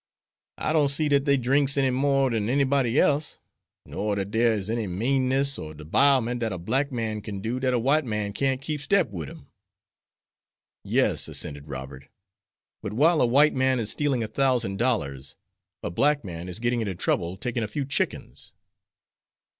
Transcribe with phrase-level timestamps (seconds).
[0.57, 3.39] "I don't see dat dey drinks any more dan anybody else,
[3.85, 7.71] nor dat dere is any meanness or debilment dat a black man kin do dat
[7.71, 9.49] a white man can't keep step wid him."
[10.83, 12.07] "Yes," assented Robert,
[12.81, 15.35] "but while a white man is stealing a thousand dollars,
[15.83, 18.53] a black man is getting into trouble taking a few chickens."